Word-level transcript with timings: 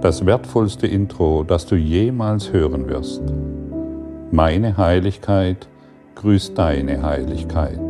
das 0.00 0.24
wertvollste 0.24 0.86
Intro, 0.86 1.42
das 1.42 1.66
du 1.66 1.74
jemals 1.74 2.52
hören 2.52 2.88
wirst. 2.88 3.22
Meine 4.30 4.76
Heiligkeit 4.76 5.68
grüßt 6.14 6.56
deine 6.56 7.02
Heiligkeit. 7.02 7.80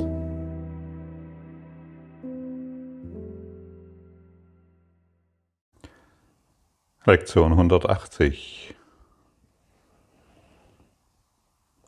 Lektion 7.04 7.52
180 7.52 8.74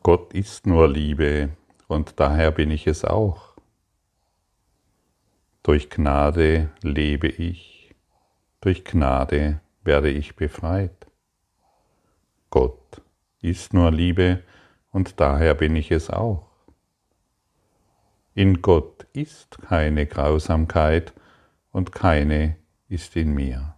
Gott 0.03 0.33
ist 0.33 0.65
nur 0.65 0.87
Liebe 0.87 1.49
und 1.87 2.19
daher 2.19 2.51
bin 2.51 2.71
ich 2.71 2.87
es 2.87 3.05
auch. 3.05 3.55
Durch 5.63 5.89
Gnade 5.91 6.69
lebe 6.81 7.27
ich, 7.27 7.93
durch 8.61 8.83
Gnade 8.83 9.61
werde 9.83 10.09
ich 10.09 10.35
befreit. 10.35 11.07
Gott 12.49 13.01
ist 13.41 13.73
nur 13.73 13.91
Liebe 13.91 14.43
und 14.91 15.19
daher 15.19 15.55
bin 15.55 15.75
ich 15.75 15.91
es 15.91 16.09
auch. 16.09 16.47
In 18.33 18.61
Gott 18.61 19.05
ist 19.13 19.59
keine 19.61 20.05
Grausamkeit 20.05 21.13
und 21.71 21.91
keine 21.91 22.57
ist 22.87 23.15
in 23.15 23.33
mir. 23.33 23.75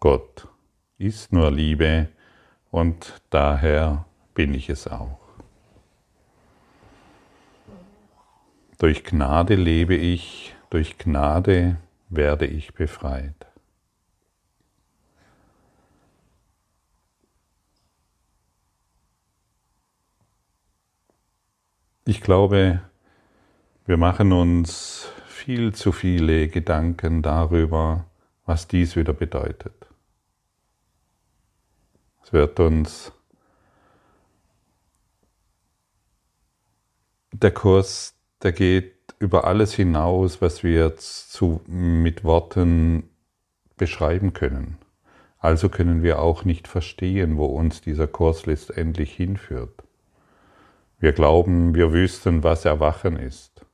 Gott 0.00 0.48
ist 0.98 1.32
nur 1.32 1.50
Liebe 1.50 2.08
und 2.70 3.22
daher 3.30 4.04
bin 4.34 4.54
ich 4.54 4.68
es 4.68 4.86
auch. 4.86 5.20
Durch 8.78 9.04
Gnade 9.04 9.54
lebe 9.54 9.94
ich, 9.94 10.54
durch 10.68 10.98
Gnade 10.98 11.78
werde 12.10 12.46
ich 12.46 12.74
befreit. 12.74 13.45
Ich 22.08 22.20
glaube, 22.20 22.82
wir 23.84 23.96
machen 23.96 24.30
uns 24.30 25.08
viel 25.26 25.74
zu 25.74 25.90
viele 25.90 26.46
Gedanken 26.46 27.20
darüber, 27.20 28.04
was 28.44 28.68
dies 28.68 28.94
wieder 28.94 29.12
bedeutet. 29.12 29.74
Es 32.22 32.32
wird 32.32 32.60
uns 32.60 33.10
der 37.32 37.50
Kurs, 37.50 38.14
der 38.40 38.52
geht 38.52 38.94
über 39.18 39.42
alles 39.42 39.74
hinaus, 39.74 40.40
was 40.40 40.62
wir 40.62 40.86
jetzt 40.86 41.32
zu, 41.32 41.60
mit 41.66 42.22
Worten 42.22 43.10
beschreiben 43.76 44.32
können. 44.32 44.78
Also 45.40 45.68
können 45.68 46.04
wir 46.04 46.20
auch 46.20 46.44
nicht 46.44 46.68
verstehen, 46.68 47.36
wo 47.36 47.46
uns 47.46 47.80
dieser 47.80 48.06
Kurs 48.06 48.46
letztendlich 48.46 49.12
hinführt. 49.12 49.85
Wir 50.98 51.12
glauben, 51.12 51.74
wir 51.74 51.92
wüssten, 51.92 52.42
was 52.42 52.64
Erwachen 52.64 53.16
ist. 53.16 53.66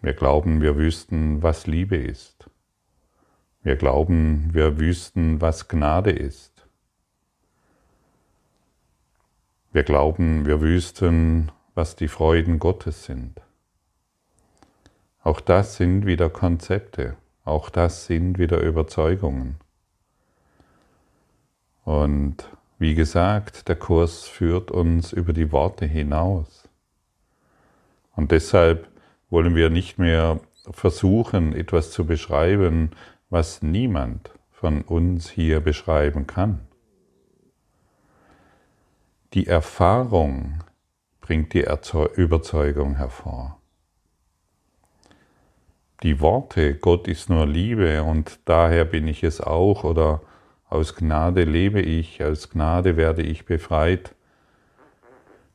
Wir 0.00 0.14
glauben, 0.14 0.60
wir 0.62 0.76
wüssten, 0.76 1.42
was 1.42 1.66
Liebe 1.66 1.96
ist. 1.96 2.48
Wir 3.62 3.76
glauben, 3.76 4.50
wir 4.52 4.78
wüssten, 4.78 5.40
was 5.40 5.68
Gnade 5.68 6.10
ist. 6.10 6.66
Wir 9.72 9.82
glauben, 9.82 10.46
wir 10.46 10.60
wüssten, 10.60 11.50
was 11.74 11.96
die 11.96 12.08
Freuden 12.08 12.58
Gottes 12.58 13.04
sind. 13.04 13.40
Auch 15.22 15.40
das 15.40 15.76
sind 15.76 16.06
wieder 16.06 16.30
Konzepte, 16.30 17.16
auch 17.44 17.68
das 17.70 18.06
sind 18.06 18.38
wieder 18.38 18.60
Überzeugungen. 18.60 19.56
Und 21.84 22.48
wie 22.82 22.96
gesagt, 22.96 23.68
der 23.68 23.76
Kurs 23.76 24.24
führt 24.24 24.72
uns 24.72 25.12
über 25.12 25.32
die 25.32 25.52
Worte 25.52 25.86
hinaus. 25.86 26.68
Und 28.16 28.32
deshalb 28.32 28.88
wollen 29.30 29.54
wir 29.54 29.70
nicht 29.70 30.00
mehr 30.00 30.40
versuchen, 30.68 31.54
etwas 31.54 31.92
zu 31.92 32.04
beschreiben, 32.04 32.90
was 33.30 33.62
niemand 33.62 34.32
von 34.50 34.82
uns 34.82 35.30
hier 35.30 35.60
beschreiben 35.60 36.26
kann. 36.26 36.58
Die 39.34 39.46
Erfahrung 39.46 40.64
bringt 41.20 41.54
die 41.54 41.64
Überzeugung 42.16 42.96
hervor. 42.96 43.60
Die 46.02 46.20
Worte, 46.20 46.74
Gott 46.74 47.06
ist 47.06 47.30
nur 47.30 47.46
Liebe 47.46 48.02
und 48.02 48.40
daher 48.44 48.84
bin 48.84 49.06
ich 49.06 49.22
es 49.22 49.40
auch 49.40 49.84
oder 49.84 50.20
aus 50.72 50.94
Gnade 50.94 51.44
lebe 51.44 51.82
ich, 51.82 52.24
aus 52.24 52.48
Gnade 52.48 52.96
werde 52.96 53.22
ich 53.22 53.44
befreit, 53.44 54.14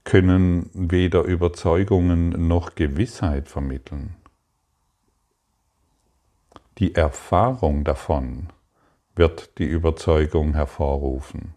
können 0.03 0.69
weder 0.73 1.23
Überzeugungen 1.23 2.47
noch 2.47 2.75
Gewissheit 2.75 3.50
vermitteln. 3.50 4.16
Die 6.78 6.94
Erfahrung 6.94 7.83
davon 7.83 8.50
wird 9.16 9.57
die 9.57 9.66
Überzeugung 9.66 10.53
hervorrufen 10.53 11.55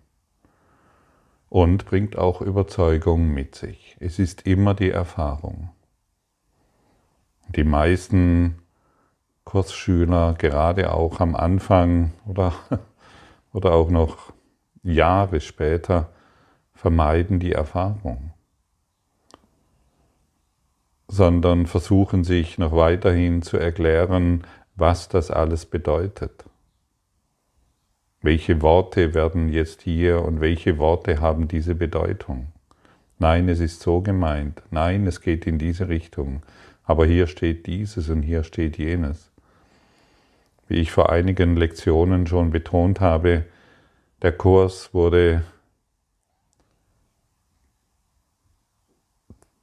und 1.50 1.84
bringt 1.84 2.16
auch 2.16 2.40
Überzeugung 2.40 3.28
mit 3.28 3.54
sich. 3.54 3.94
Es 4.00 4.18
ist 4.18 4.46
immer 4.46 4.72
die 4.72 4.90
Erfahrung. 4.90 5.68
Die 7.48 7.64
meisten 7.64 8.62
Kursschüler, 9.44 10.34
gerade 10.38 10.94
auch 10.94 11.20
am 11.20 11.36
Anfang 11.36 12.14
oder 12.26 12.54
oder 13.52 13.72
auch 13.72 13.90
noch 13.90 14.32
Jahre 14.82 15.40
später 15.40 16.10
vermeiden 16.74 17.40
die 17.40 17.52
Erfahrung, 17.52 18.32
sondern 21.08 21.66
versuchen 21.66 22.24
sich 22.24 22.56
noch 22.58 22.72
weiterhin 22.72 23.42
zu 23.42 23.58
erklären, 23.58 24.44
was 24.76 25.08
das 25.08 25.30
alles 25.30 25.66
bedeutet. 25.66 26.44
Welche 28.22 28.60
Worte 28.62 29.14
werden 29.14 29.48
jetzt 29.48 29.82
hier 29.82 30.22
und 30.22 30.40
welche 30.40 30.78
Worte 30.78 31.20
haben 31.20 31.48
diese 31.48 31.74
Bedeutung? 31.74 32.48
Nein, 33.18 33.48
es 33.48 33.60
ist 33.60 33.80
so 33.80 34.00
gemeint. 34.00 34.62
Nein, 34.70 35.06
es 35.06 35.20
geht 35.20 35.46
in 35.46 35.58
diese 35.58 35.88
Richtung. 35.88 36.42
Aber 36.84 37.06
hier 37.06 37.26
steht 37.26 37.66
dieses 37.66 38.08
und 38.08 38.22
hier 38.22 38.42
steht 38.42 38.78
jenes. 38.78 39.29
Wie 40.70 40.76
ich 40.76 40.92
vor 40.92 41.10
einigen 41.10 41.56
Lektionen 41.56 42.28
schon 42.28 42.50
betont 42.50 43.00
habe, 43.00 43.44
der 44.22 44.30
Kurs 44.30 44.94
wurde 44.94 45.42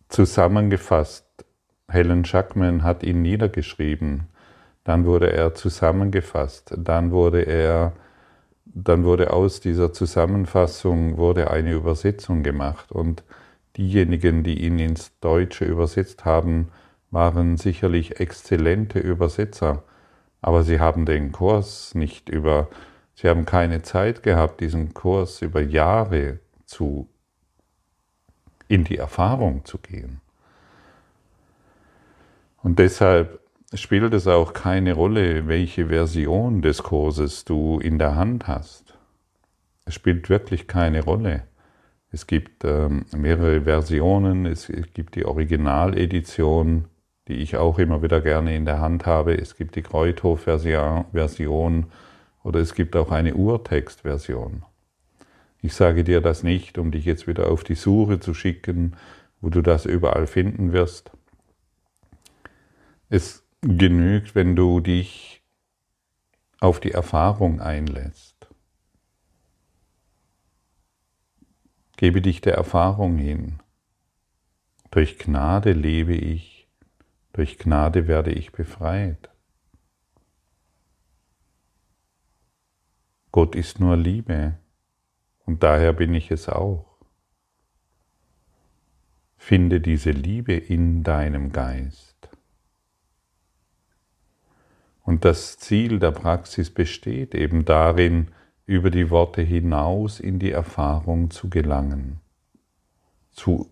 zusammengefasst. 0.10 1.26
Helen 1.88 2.26
Schackman 2.26 2.84
hat 2.84 3.04
ihn 3.04 3.22
niedergeschrieben. 3.22 4.28
Dann 4.84 5.06
wurde 5.06 5.32
er 5.32 5.56
zusammengefasst. 5.56 6.74
Dann 6.76 7.12
wurde 7.12 7.44
er, 7.44 7.94
dann 8.66 9.06
wurde 9.06 9.32
aus 9.32 9.62
dieser 9.62 9.94
Zusammenfassung 9.94 11.16
wurde 11.16 11.50
eine 11.50 11.72
Übersetzung 11.72 12.44
gemacht. 12.44 12.92
Und 12.92 13.24
diejenigen, 13.78 14.44
die 14.44 14.62
ihn 14.62 14.78
ins 14.78 15.18
Deutsche 15.22 15.64
übersetzt 15.64 16.26
haben, 16.26 16.68
waren 17.12 17.56
sicherlich 17.56 18.20
exzellente 18.20 19.00
Übersetzer 19.00 19.84
aber 20.42 20.64
sie 20.64 20.80
haben 20.80 21.06
den 21.06 21.32
Kurs 21.32 21.96
nicht 21.96 22.30
über, 22.30 22.70
sie 23.16 23.28
haben 23.28 23.46
keine 23.46 23.82
Zeit 23.82 24.24
gehabt, 24.24 24.62
diesen 24.62 24.94
Kurs 24.94 25.42
über 25.42 25.62
Jahre 25.62 26.40
zu, 26.66 27.10
in 28.68 28.84
die 28.84 28.98
Erfahrung 28.98 29.66
zu 29.66 29.78
gehen. 29.78 30.22
Und 32.62 32.80
deshalb 32.80 33.40
spielt 33.74 34.14
es 34.14 34.28
auch 34.28 34.54
keine 34.54 34.94
Rolle, 34.94 35.48
welche 35.48 35.88
Version 35.88 36.62
des 36.62 36.84
Kurses 36.84 37.46
du 37.46 37.80
in 37.80 38.00
der 38.00 38.16
Hand 38.16 38.48
hast. 38.48 38.98
Es 39.86 39.94
spielt 39.94 40.30
wirklich 40.30 40.68
keine 40.68 41.04
Rolle. 41.04 41.44
Es 42.12 42.28
gibt 42.28 42.64
ähm, 42.64 43.06
mehrere 43.16 43.62
Versionen, 43.62 44.46
es 44.46 44.72
gibt 44.94 45.16
die 45.16 45.26
Originaledition, 45.26 46.86
die 47.28 47.36
ich 47.36 47.58
auch 47.58 47.80
immer 47.80 48.02
wieder 48.02 48.22
gerne 48.22 48.56
in 48.56 48.66
der 48.66 48.80
Hand 48.80 49.06
habe. 49.06 49.38
Es 49.38 49.56
gibt 49.56 49.76
die 49.76 49.82
Kreuthof-Version 49.82 51.86
oder 52.44 52.60
es 52.60 52.74
gibt 52.74 52.96
auch 52.96 53.12
eine 53.12 53.36
Urtext-Version. 53.36 54.64
Ich 55.62 55.74
sage 55.74 56.04
dir 56.04 56.22
das 56.22 56.44
nicht, 56.44 56.78
um 56.78 56.92
dich 56.92 57.06
jetzt 57.06 57.28
wieder 57.28 57.52
auf 57.52 57.64
die 57.64 57.76
Suche 57.76 58.20
zu 58.20 58.34
schicken, 58.34 58.96
wo 59.42 59.50
du 59.50 59.62
das 59.62 59.86
überall 59.86 60.28
finden 60.28 60.72
wirst. 60.72 61.12
Es 63.10 63.44
genügt, 63.62 64.36
wenn 64.36 64.56
du 64.56 64.80
dich 64.80 65.44
auf 66.60 66.80
die 66.80 66.92
Erfahrung 66.92 67.60
einlässt. 67.60 68.48
Gebe 71.98 72.22
dich 72.22 72.42
der 72.42 72.54
Erfahrung 72.54 73.18
hin. 73.18 73.60
Durch 74.92 75.18
Gnade 75.18 75.74
lebe 75.74 76.14
ich 76.14 76.57
durch 77.38 77.60
Gnade 77.60 78.08
werde 78.08 78.32
ich 78.32 78.52
befreit. 78.52 79.30
Gott 83.32 83.54
ist 83.54 83.80
nur 83.80 83.96
Liebe 83.96 84.58
und 85.46 85.62
daher 85.62 85.94
bin 85.94 86.16
ich 86.16 86.32
es 86.32 86.50
auch. 86.50 86.98
Finde 89.36 89.80
diese 89.80 90.10
Liebe 90.10 90.54
in 90.54 91.04
deinem 91.04 91.52
Geist. 91.52 92.28
Und 95.04 95.24
das 95.24 95.60
Ziel 95.60 96.00
der 96.00 96.12
Praxis 96.12 96.72
besteht 96.72 97.36
eben 97.36 97.66
darin, 97.66 98.32
über 98.66 98.90
die 98.90 99.12
Worte 99.12 99.44
hinaus 99.44 100.20
in 100.20 100.40
die 100.40 100.52
Erfahrung 100.52 101.30
zu 101.30 101.52
gelangen, 101.52 102.20
zu, 103.32 103.72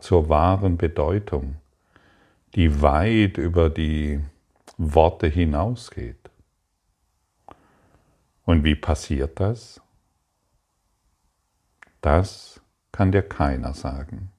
zur 0.00 0.28
wahren 0.28 0.76
Bedeutung, 0.76 1.56
die 2.56 2.80
weit 2.80 3.36
über 3.36 3.68
die 3.68 4.20
Worte 4.78 5.26
hinausgeht. 5.26 6.30
Und 8.44 8.64
wie 8.64 8.74
passiert 8.74 9.38
das? 9.38 9.80
Das 12.00 12.60
kann 12.92 13.12
dir 13.12 13.22
keiner 13.22 13.74
sagen. 13.74 14.32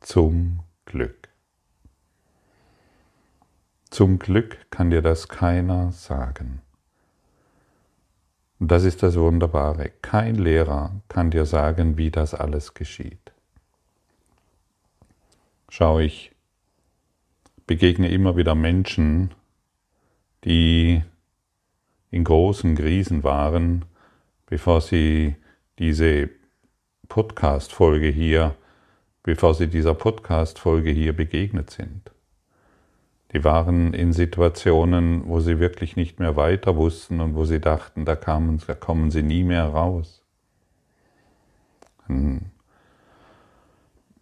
Zum 0.00 0.60
Glück. 0.86 1.28
Zum 3.90 4.18
Glück 4.18 4.70
kann 4.70 4.90
dir 4.90 5.02
das 5.02 5.28
keiner 5.28 5.92
sagen. 5.92 6.62
Das 8.58 8.84
ist 8.84 9.02
das 9.02 9.16
Wunderbare. 9.16 9.90
Kein 10.00 10.36
Lehrer 10.36 11.00
kann 11.08 11.30
dir 11.30 11.44
sagen, 11.44 11.98
wie 11.98 12.10
das 12.10 12.32
alles 12.32 12.72
geschieht. 12.72 13.32
Schau, 15.68 15.98
ich 15.98 16.34
begegne 17.68 18.08
immer 18.08 18.36
wieder 18.36 18.56
Menschen, 18.56 19.30
die 20.44 21.04
in 22.10 22.24
großen 22.24 22.74
Krisen 22.74 23.22
waren, 23.22 23.84
bevor 24.46 24.80
sie 24.80 25.36
diese 25.78 26.30
Podcast-Folge 27.08 28.08
hier, 28.08 28.56
bevor 29.22 29.54
sie 29.54 29.68
dieser 29.68 29.94
Podcast-Folge 29.94 30.90
hier 30.90 31.12
begegnet 31.12 31.70
sind. 31.70 32.10
Die 33.32 33.44
waren 33.44 33.92
in 33.92 34.14
Situationen, 34.14 35.28
wo 35.28 35.38
sie 35.40 35.60
wirklich 35.60 35.96
nicht 35.96 36.18
mehr 36.18 36.34
weiter 36.36 36.76
wussten 36.76 37.20
und 37.20 37.34
wo 37.34 37.44
sie 37.44 37.60
dachten, 37.60 38.06
da, 38.06 38.16
kamen, 38.16 38.62
da 38.66 38.74
kommen 38.74 39.10
sie 39.10 39.22
nie 39.22 39.44
mehr 39.44 39.66
raus. 39.66 40.22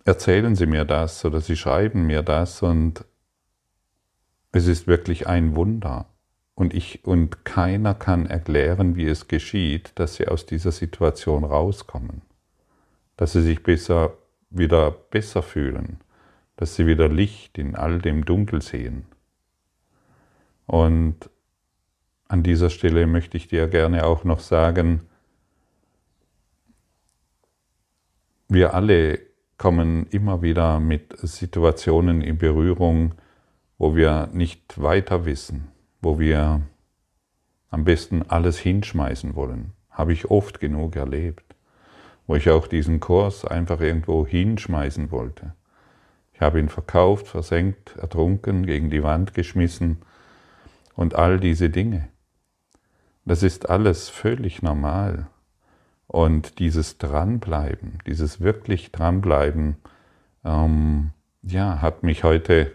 Erzählen 0.04 0.56
sie 0.56 0.66
mir 0.66 0.84
das 0.84 1.24
oder 1.24 1.40
sie 1.40 1.56
schreiben 1.56 2.06
mir 2.06 2.24
das 2.24 2.62
und 2.62 3.04
es 4.56 4.66
ist 4.66 4.86
wirklich 4.86 5.26
ein 5.26 5.54
Wunder. 5.56 6.06
Und, 6.54 6.72
ich, 6.72 7.04
und 7.04 7.44
keiner 7.44 7.94
kann 7.94 8.26
erklären, 8.26 8.96
wie 8.96 9.06
es 9.06 9.28
geschieht, 9.28 9.92
dass 9.96 10.16
sie 10.16 10.26
aus 10.26 10.46
dieser 10.46 10.72
Situation 10.72 11.44
rauskommen. 11.44 12.22
Dass 13.16 13.32
sie 13.32 13.42
sich 13.42 13.62
besser, 13.62 14.14
wieder 14.50 14.90
besser 14.90 15.42
fühlen 15.42 15.98
dass 16.56 16.74
sie 16.74 16.86
wieder 16.86 17.08
Licht 17.08 17.58
in 17.58 17.76
all 17.76 18.00
dem 18.00 18.24
Dunkel 18.24 18.62
sehen. 18.62 19.04
Und 20.66 21.30
an 22.28 22.42
dieser 22.42 22.70
Stelle 22.70 23.06
möchte 23.06 23.36
ich 23.36 23.46
dir 23.46 23.68
gerne 23.68 24.04
auch 24.04 24.24
noch 24.24 24.40
sagen, 24.40 25.02
wir 28.48 28.74
alle 28.74 29.20
kommen 29.58 30.06
immer 30.08 30.42
wieder 30.42 30.80
mit 30.80 31.16
Situationen 31.18 32.20
in 32.20 32.38
Berührung, 32.38 33.14
wo 33.78 33.94
wir 33.94 34.28
nicht 34.32 34.80
weiter 34.82 35.24
wissen, 35.24 35.68
wo 36.00 36.18
wir 36.18 36.62
am 37.70 37.84
besten 37.84 38.22
alles 38.22 38.58
hinschmeißen 38.58 39.34
wollen. 39.34 39.72
Habe 39.90 40.12
ich 40.12 40.30
oft 40.30 40.60
genug 40.60 40.96
erlebt, 40.96 41.54
wo 42.26 42.36
ich 42.36 42.50
auch 42.50 42.66
diesen 42.66 43.00
Kurs 43.00 43.44
einfach 43.44 43.80
irgendwo 43.80 44.26
hinschmeißen 44.26 45.10
wollte. 45.10 45.54
Ich 46.32 46.40
habe 46.40 46.58
ihn 46.58 46.68
verkauft, 46.68 47.28
versenkt, 47.28 47.96
ertrunken, 47.96 48.66
gegen 48.66 48.90
die 48.90 49.02
Wand 49.02 49.34
geschmissen 49.34 49.98
und 50.94 51.14
all 51.14 51.40
diese 51.40 51.70
Dinge. 51.70 52.08
Das 53.24 53.42
ist 53.42 53.68
alles 53.68 54.08
völlig 54.08 54.62
normal. 54.62 55.28
Und 56.06 56.58
dieses 56.60 56.98
Dranbleiben, 56.98 57.98
dieses 58.06 58.40
wirklich 58.40 58.92
Dranbleiben, 58.92 59.76
ähm, 60.44 61.10
ja, 61.42 61.80
hat 61.82 62.02
mich 62.02 62.22
heute 62.22 62.72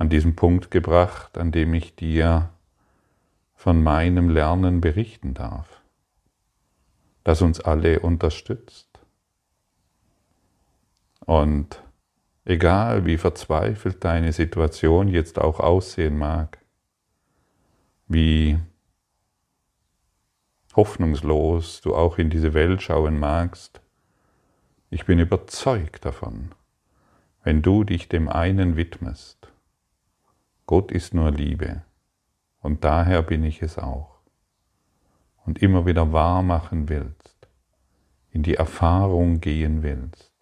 an 0.00 0.08
diesen 0.08 0.34
Punkt 0.34 0.70
gebracht, 0.70 1.36
an 1.36 1.52
dem 1.52 1.74
ich 1.74 1.94
dir 1.94 2.48
von 3.54 3.82
meinem 3.82 4.30
Lernen 4.30 4.80
berichten 4.80 5.34
darf, 5.34 5.82
das 7.22 7.42
uns 7.42 7.60
alle 7.60 8.00
unterstützt. 8.00 8.88
Und 11.26 11.82
egal 12.46 13.04
wie 13.04 13.18
verzweifelt 13.18 14.02
deine 14.02 14.32
Situation 14.32 15.06
jetzt 15.06 15.38
auch 15.38 15.60
aussehen 15.60 16.16
mag, 16.16 16.56
wie 18.08 18.58
hoffnungslos 20.74 21.82
du 21.82 21.94
auch 21.94 22.16
in 22.16 22.30
diese 22.30 22.54
Welt 22.54 22.80
schauen 22.80 23.20
magst, 23.20 23.82
ich 24.88 25.04
bin 25.04 25.18
überzeugt 25.18 26.06
davon, 26.06 26.52
wenn 27.44 27.60
du 27.60 27.84
dich 27.84 28.08
dem 28.08 28.30
einen 28.30 28.76
widmest, 28.76 29.39
Gott 30.70 30.92
ist 30.92 31.14
nur 31.14 31.32
Liebe 31.32 31.82
und 32.60 32.84
daher 32.84 33.22
bin 33.22 33.42
ich 33.42 33.60
es 33.60 33.76
auch, 33.76 34.20
und 35.44 35.60
immer 35.60 35.84
wieder 35.84 36.12
wahr 36.12 36.44
machen 36.44 36.88
willst, 36.88 37.48
in 38.30 38.44
die 38.44 38.54
Erfahrung 38.54 39.40
gehen 39.40 39.82
willst, 39.82 40.32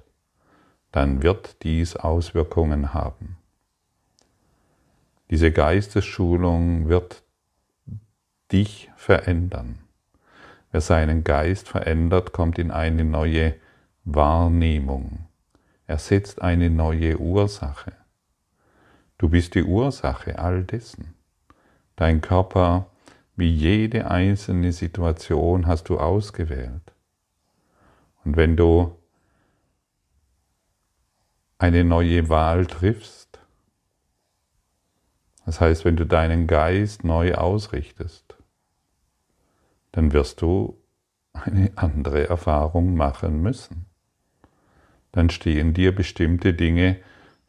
dann 0.93 1.23
wird 1.23 1.63
dies 1.63 1.97
Auswirkungen 1.97 2.93
haben. 2.93 3.39
Diese 5.31 5.51
Geistesschulung 5.51 6.91
wird 6.91 7.23
dich 8.53 8.91
verändern. 8.97 9.79
Wer 10.73 10.83
seinen 10.83 11.25
Geist 11.25 11.71
verändert, 11.71 12.35
kommt 12.35 12.59
in 12.59 12.71
eine 12.71 13.03
neue 13.03 13.55
Wahrnehmung. 14.05 15.21
Er 15.87 15.97
setzt 15.97 16.43
eine 16.43 16.69
neue 16.69 17.17
Ursache. 17.19 17.98
Du 19.19 19.29
bist 19.29 19.55
die 19.55 19.65
Ursache 19.65 20.39
all 20.39 20.65
dessen. 20.65 21.15
Dein 21.97 22.21
Körper, 22.21 22.87
wie 23.37 23.53
jede 23.53 24.11
einzelne 24.11 24.73
Situation, 24.73 25.67
hast 25.67 25.89
du 25.89 25.99
ausgewählt. 25.99 26.93
Und 28.25 28.37
wenn 28.37 28.57
du 28.57 28.97
eine 31.59 31.83
neue 31.83 32.29
Wahl 32.29 32.67
triffst. 32.67 33.41
Das 35.45 35.61
heißt, 35.61 35.85
wenn 35.85 35.97
du 35.97 36.07
deinen 36.07 36.47
Geist 36.47 37.05
neu 37.05 37.35
ausrichtest, 37.35 38.37
dann 39.93 40.13
wirst 40.13 40.41
du 40.41 40.81
eine 41.33 41.73
andere 41.75 42.29
Erfahrung 42.29 42.95
machen 42.95 43.43
müssen. 43.43 43.87
Dann 45.11 45.31
stehen 45.31 45.75
dir 45.75 45.95
bestimmte 45.95 46.55
Dinge, 46.55 47.01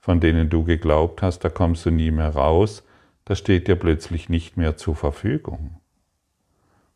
von 0.09 0.19
denen 0.19 0.49
du 0.49 0.63
geglaubt 0.63 1.21
hast, 1.21 1.41
da 1.41 1.49
kommst 1.49 1.85
du 1.85 1.91
nie 1.91 2.09
mehr 2.09 2.29
raus, 2.29 2.83
das 3.25 3.37
steht 3.37 3.67
dir 3.67 3.75
plötzlich 3.75 4.27
nicht 4.27 4.57
mehr 4.57 4.75
zur 4.75 4.95
Verfügung. 4.95 5.81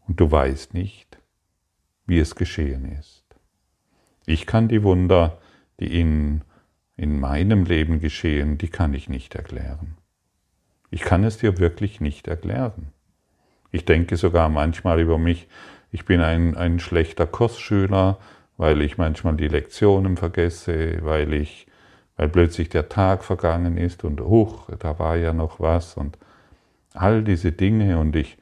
Und 0.08 0.20
du 0.20 0.32
weißt 0.32 0.74
nicht, 0.74 1.20
wie 2.08 2.18
es 2.18 2.34
geschehen 2.34 2.92
ist. 3.00 3.24
Ich 4.26 4.48
kann 4.48 4.68
die 4.68 4.82
Wunder, 4.82 5.38
die 5.80 6.00
in 6.00 6.42
in 6.96 7.20
meinem 7.20 7.66
Leben 7.66 8.00
geschehen, 8.00 8.58
die 8.58 8.70
kann 8.70 8.96
ich 8.96 9.10
nicht 9.10 9.36
erklären. 9.36 9.96
Ich 10.90 11.02
kann 11.02 11.24
es 11.24 11.38
dir 11.38 11.60
wirklich 11.60 12.02
nicht 12.02 12.28
erklären. 12.28 12.94
Ich 13.72 13.86
denke 13.86 14.18
sogar 14.18 14.50
manchmal 14.50 15.00
über 15.00 15.20
mich, 15.20 15.48
ich 15.92 16.06
bin 16.06 16.20
ein, 16.20 16.58
ein 16.58 16.80
schlechter 16.80 17.28
Kursschüler, 17.28 18.18
weil 18.58 18.82
ich 18.82 18.98
manchmal 18.98 19.36
die 19.36 19.50
Lektionen 19.50 20.18
vergesse, 20.18 20.98
weil 21.04 21.32
ich, 21.34 21.68
weil 22.16 22.30
plötzlich 22.30 22.70
der 22.70 22.90
Tag 22.90 23.24
vergangen 23.24 23.78
ist 23.78 24.04
und 24.04 24.22
huch, 24.22 24.70
da 24.80 25.00
war 25.00 25.16
ja 25.18 25.34
noch 25.34 25.60
was 25.60 25.96
und 25.96 26.18
all 26.94 27.24
diese 27.24 27.52
Dinge 27.52 27.98
und 28.00 28.16
ich 28.16 28.38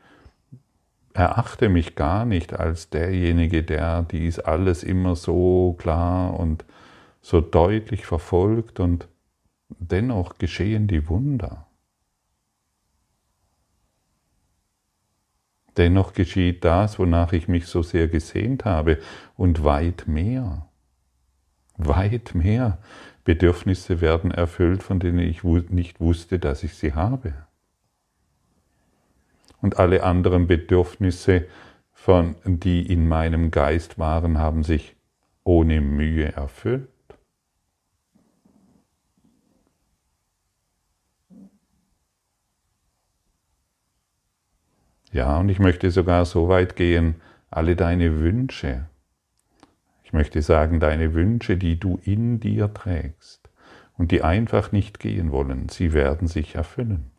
erachte 1.14 1.70
mich 1.70 1.96
gar 1.96 2.26
nicht 2.26 2.54
als 2.54 2.90
derjenige, 2.90 3.64
der 3.64 4.04
dies 4.04 4.40
alles 4.40 4.84
immer 4.84 5.16
so 5.16 5.76
klar 5.78 6.40
und 6.40 6.66
so 7.22 7.42
deutlich 7.42 8.06
verfolgt 8.06 8.80
und 8.80 9.08
dennoch 9.70 10.38
geschehen 10.38 10.88
die 10.88 11.08
Wunder. 11.08 11.68
Dennoch 15.78 16.14
geschieht 16.14 16.66
das, 16.66 17.00
wonach 17.00 17.32
ich 17.32 17.48
mich 17.48 17.68
so 17.68 17.82
sehr 17.82 18.08
gesehnt 18.08 18.66
habe 18.66 19.00
und 19.38 19.64
weit 19.64 20.06
mehr. 20.08 20.68
Weit 21.78 22.36
mehr 22.36 22.80
Bedürfnisse 23.24 24.02
werden 24.02 24.32
erfüllt, 24.32 24.84
von 24.84 25.00
denen 25.00 25.20
ich 25.20 25.44
nicht 25.44 26.00
wusste, 26.00 26.40
dass 26.40 26.64
ich 26.64 26.76
sie 26.76 26.94
habe. 26.94 27.34
und 29.62 29.78
alle 29.80 30.04
anderen 30.04 30.48
Bedürfnisse, 30.48 31.48
von, 31.94 32.36
die 32.46 32.92
in 32.92 33.08
meinem 33.08 33.52
Geist 33.52 34.00
waren, 34.00 34.40
haben 34.40 34.64
sich 34.64 34.96
ohne 35.44 35.82
Mühe 35.82 36.32
erfüllt. 36.32 36.90
Ja, 45.12 45.38
und 45.40 45.50
ich 45.50 45.60
möchte 45.60 45.92
sogar 45.92 46.26
so 46.26 46.48
weit 46.48 46.76
gehen, 46.76 47.16
alle 47.52 47.76
deine 47.76 48.20
Wünsche. 48.20 48.86
Ich 50.12 50.14
möchte 50.14 50.42
sagen, 50.42 50.82
deine 50.82 51.14
Wünsche, 51.14 51.56
die 51.56 51.80
du 51.80 51.98
in 52.04 52.42
dir 52.42 52.74
trägst 52.74 53.50
und 53.98 54.12
die 54.12 54.24
einfach 54.24 54.74
nicht 54.74 55.00
gehen 55.00 55.32
wollen, 55.32 55.70
sie 55.70 55.94
werden 55.94 56.28
sich 56.28 56.56
erfüllen. 56.56 57.12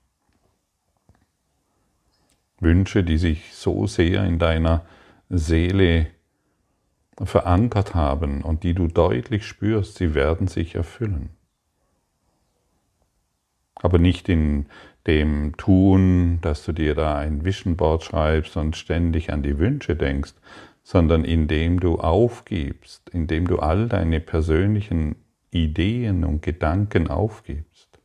Wünsche, 2.60 3.02
die 3.02 3.16
sich 3.16 3.54
so 3.54 3.86
sehr 3.86 4.24
in 4.24 4.38
deiner 4.38 4.84
Seele 5.30 6.08
verankert 7.18 7.94
haben 7.94 8.42
und 8.42 8.62
die 8.62 8.74
du 8.74 8.88
deutlich 8.88 9.46
spürst, 9.46 9.96
sie 9.96 10.14
werden 10.14 10.46
sich 10.46 10.74
erfüllen. 10.74 11.30
Aber 13.74 13.98
nicht 13.98 14.28
in 14.28 14.66
dem 15.06 15.56
Tun, 15.56 16.40
dass 16.42 16.62
du 16.66 16.72
dir 16.72 16.94
da 16.94 17.16
ein 17.16 17.42
Vision 17.46 17.78
Board 17.78 18.04
schreibst 18.04 18.58
und 18.58 18.76
ständig 18.76 19.32
an 19.32 19.42
die 19.42 19.58
Wünsche 19.58 19.96
denkst, 19.96 20.34
sondern 20.82 21.24
indem 21.24 21.80
du 21.80 21.98
aufgibst, 21.98 23.08
indem 23.10 23.46
du 23.46 23.58
all 23.58 23.88
deine 23.88 24.20
persönlichen 24.20 25.16
Ideen 25.50 26.24
und 26.24 26.42
Gedanken 26.42 27.08
aufgibst. 27.08 28.00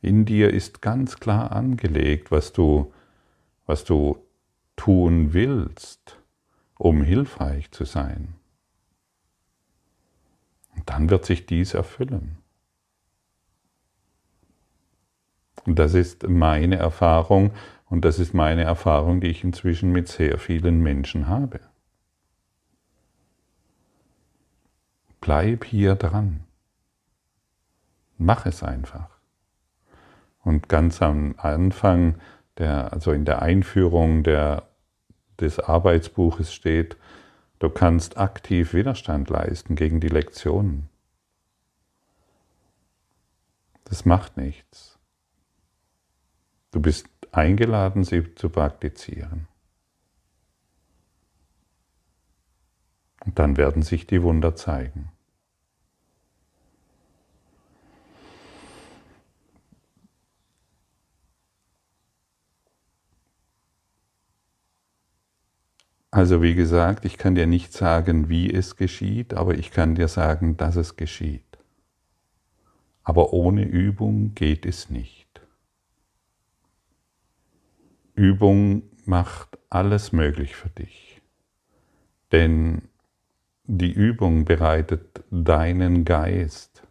In 0.00 0.24
dir 0.24 0.52
ist 0.52 0.82
ganz 0.82 1.18
klar 1.20 1.52
angelegt, 1.52 2.30
was 2.30 2.52
du, 2.52 2.92
was 3.66 3.84
du 3.84 4.18
tun 4.76 5.32
willst, 5.32 6.18
um 6.76 7.02
hilfreich 7.04 7.70
zu 7.70 7.84
sein. 7.84 8.34
Und 10.74 10.88
dann 10.90 11.08
wird 11.08 11.24
sich 11.24 11.46
dies 11.46 11.74
erfüllen. 11.74 12.38
Und 15.64 15.78
das 15.78 15.94
ist 15.94 16.28
meine 16.28 16.76
Erfahrung 16.76 17.52
und 17.92 18.06
das 18.06 18.18
ist 18.18 18.32
meine 18.32 18.64
Erfahrung, 18.64 19.20
die 19.20 19.26
ich 19.26 19.44
inzwischen 19.44 19.92
mit 19.92 20.08
sehr 20.08 20.38
vielen 20.38 20.82
Menschen 20.82 21.28
habe. 21.28 21.60
Bleib 25.20 25.66
hier 25.66 25.94
dran. 25.94 26.44
Mach 28.16 28.46
es 28.46 28.62
einfach. 28.62 29.10
Und 30.42 30.70
ganz 30.70 31.02
am 31.02 31.34
Anfang, 31.36 32.14
der, 32.56 32.94
also 32.94 33.12
in 33.12 33.26
der 33.26 33.42
Einführung 33.42 34.22
der, 34.22 34.62
des 35.38 35.58
Arbeitsbuches 35.58 36.54
steht, 36.54 36.96
du 37.58 37.68
kannst 37.68 38.16
aktiv 38.16 38.72
Widerstand 38.72 39.28
leisten 39.28 39.76
gegen 39.76 40.00
die 40.00 40.08
Lektionen. 40.08 40.88
Das 43.84 44.06
macht 44.06 44.38
nichts. 44.38 44.98
Du 46.70 46.80
bist 46.80 47.06
eingeladen, 47.32 48.04
sie 48.04 48.34
zu 48.34 48.50
praktizieren. 48.50 49.48
Und 53.24 53.38
dann 53.38 53.56
werden 53.56 53.82
sich 53.82 54.06
die 54.06 54.22
Wunder 54.22 54.54
zeigen. 54.54 55.10
Also 66.10 66.42
wie 66.42 66.54
gesagt, 66.54 67.06
ich 67.06 67.16
kann 67.16 67.34
dir 67.34 67.46
nicht 67.46 67.72
sagen, 67.72 68.28
wie 68.28 68.52
es 68.52 68.76
geschieht, 68.76 69.32
aber 69.32 69.54
ich 69.54 69.70
kann 69.70 69.94
dir 69.94 70.08
sagen, 70.08 70.58
dass 70.58 70.76
es 70.76 70.96
geschieht. 70.96 71.58
Aber 73.02 73.32
ohne 73.32 73.64
Übung 73.64 74.34
geht 74.34 74.66
es 74.66 74.90
nicht. 74.90 75.21
Übung 78.14 78.82
macht 79.06 79.58
alles 79.70 80.12
möglich 80.12 80.54
für 80.54 80.68
dich. 80.68 81.22
Denn 82.30 82.88
die 83.64 83.92
Übung 83.92 84.44
bereitet 84.44 85.24
deinen 85.30 86.04
Geist 86.04 86.82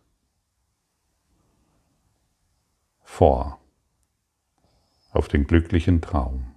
vor 3.04 3.60
auf 5.12 5.28
den 5.28 5.46
glücklichen 5.46 6.02
Traum. 6.02 6.56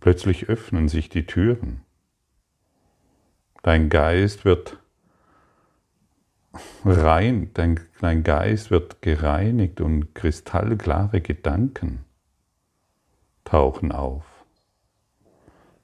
Plötzlich 0.00 0.48
öffnen 0.48 0.88
sich 0.88 1.08
die 1.08 1.26
Türen. 1.26 1.82
Dein 3.62 3.88
Geist 3.90 4.44
wird 4.44 4.78
rein, 6.84 7.50
dein, 7.54 7.80
dein 8.00 8.24
Geist 8.24 8.70
wird 8.70 9.02
gereinigt 9.02 9.80
und 9.80 10.14
kristallklare 10.14 11.20
Gedanken 11.20 12.04
tauchen 13.44 13.92
auf 13.92 14.24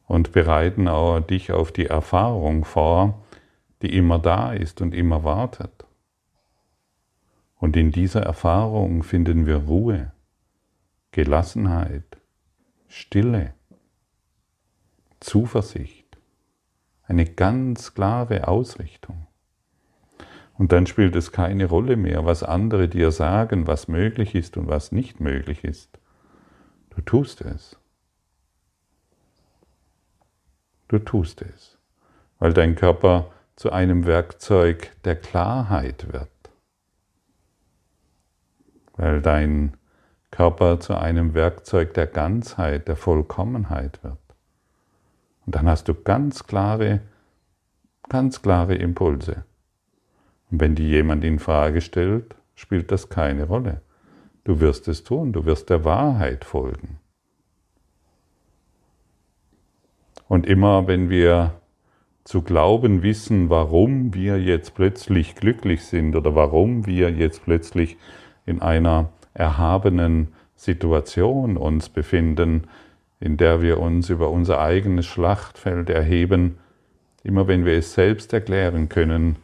und 0.07 0.33
bereiten 0.33 0.89
auch 0.89 1.21
dich 1.21 1.53
auf 1.53 1.71
die 1.71 1.87
Erfahrung 1.87 2.65
vor, 2.65 3.23
die 3.83 3.97
immer 3.97 4.19
da 4.19 4.53
ist 4.53 4.81
und 4.81 4.93
immer 4.93 5.23
wartet. 5.23 5.85
Und 7.57 7.77
in 7.77 7.93
dieser 7.93 8.23
Erfahrung 8.23 9.03
finden 9.03 9.47
wir 9.47 9.57
Ruhe, 9.57 10.13
Gelassenheit, 11.13 12.17
Stille, 12.89 13.55
Zuversicht, 15.21 16.19
eine 17.05 17.27
ganz 17.27 17.95
klare 17.95 18.49
Ausrichtung. 18.49 19.27
Und 20.55 20.73
dann 20.73 20.87
spielt 20.87 21.15
es 21.15 21.31
keine 21.31 21.67
Rolle 21.67 21.97
mehr, 21.97 22.25
was 22.25 22.43
andere 22.43 22.89
dir 22.89 23.13
sagen, 23.13 23.67
was 23.67 23.87
möglich 23.87 24.35
ist 24.35 24.57
und 24.57 24.67
was 24.67 24.91
nicht 24.91 25.21
möglich 25.21 25.63
ist. 25.63 26.00
Du 26.91 27.01
tust 27.03 27.41
es. 27.41 27.77
Du 30.89 30.99
tust 30.99 31.43
es, 31.43 31.79
weil 32.39 32.53
dein 32.53 32.75
Körper 32.75 33.31
zu 33.55 33.71
einem 33.71 34.07
Werkzeug 34.07 34.91
der 35.05 35.17
Klarheit 35.17 36.13
wird, 36.13 36.31
weil 38.97 39.23
dein 39.23 39.77
Körper 40.31 40.81
zu 40.81 40.97
einem 40.97 41.35
Werkzeug 41.35 41.95
der 41.95 42.07
Ganzheit, 42.07 42.89
der 42.89 42.97
Vollkommenheit 42.97 44.03
wird. 44.03 44.19
Und 45.47 45.55
dann 45.55 45.69
hast 45.69 45.89
du 45.89 45.95
ganz 45.95 46.47
klare, 46.47 47.03
ganz 48.09 48.43
klare 48.43 48.75
Impulse. 48.75 49.45
Und 50.51 50.61
wenn 50.61 50.75
die 50.75 50.89
jemand 50.89 51.23
in 51.25 51.39
Frage 51.39 51.81
stellt, 51.81 52.35
spielt 52.55 52.91
das 52.91 53.09
keine 53.09 53.45
Rolle. 53.45 53.81
Du 54.45 54.61
wirst 54.61 54.89
es 54.89 55.05
tun, 55.05 55.33
du 55.33 55.45
wirst 55.45 55.71
der 55.71 55.85
Wahrheit 55.85 56.45
folgen. 56.45 56.99
Und 60.29 60.47
immer 60.47 60.87
wenn 60.87 61.11
wir 61.11 61.61
zu 62.25 62.43
glauben 62.43 63.03
wissen, 63.03 63.51
warum 63.51 64.15
wir 64.15 64.41
jetzt 64.41 64.75
plötzlich 64.75 65.35
glücklich 65.35 65.85
sind 65.85 66.15
oder 66.15 66.35
warum 66.35 66.87
wir 66.87 67.11
jetzt 67.11 67.45
plötzlich 67.45 67.97
in 68.47 68.63
einer 68.63 69.11
erhabenen 69.35 70.29
Situation 70.55 71.57
uns 71.57 71.89
befinden, 71.89 72.69
in 73.19 73.37
der 73.37 73.63
wir 73.63 73.81
uns 73.81 74.11
über 74.11 74.31
unser 74.31 74.61
eigenes 74.61 75.07
Schlachtfeld 75.07 75.91
erheben, 75.91 76.59
immer 77.23 77.49
wenn 77.49 77.65
wir 77.65 77.75
es 77.75 77.95
selbst 77.95 78.33
erklären 78.33 78.89
können, 78.89 79.37